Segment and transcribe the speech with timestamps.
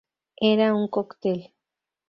[0.53, 1.53] Era un cóctel.